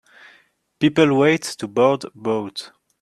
[0.79, 2.71] People wait to board boats.